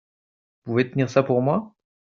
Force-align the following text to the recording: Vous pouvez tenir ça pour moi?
Vous 0.65 0.71
pouvez 0.71 0.89
tenir 0.89 1.11
ça 1.11 1.21
pour 1.21 1.43
moi? 1.43 1.75